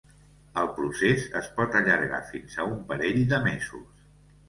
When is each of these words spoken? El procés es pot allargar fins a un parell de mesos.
El 0.61 0.69
procés 0.77 1.27
es 1.41 1.51
pot 1.59 1.79
allargar 1.81 2.25
fins 2.33 2.59
a 2.65 2.69
un 2.73 2.83
parell 2.91 3.25
de 3.37 3.45
mesos. 3.49 4.07